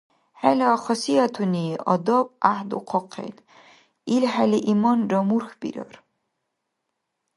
[0.39, 3.33] Хӏела хасиятуни—адаб гӏяхӏдухъахъен,
[4.15, 5.95] илхӏели иманра мурхьбирар.